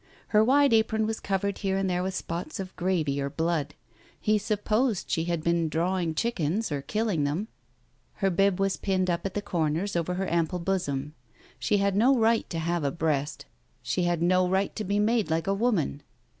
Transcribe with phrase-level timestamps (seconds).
[0.29, 3.75] Her wide apron was covered here and there with spots of gravy or blood;
[4.19, 7.49] he supposed she had been "drawing" chickens or killing them.
[8.13, 11.13] Her bib was pinned up at the corners over her ample bosom.
[11.59, 13.45] She had no right to have a breast;
[13.83, 14.99] she x Digitized by Google 306 TALES OF THE UNEASY had no right to be
[14.99, 16.03] made like a woman.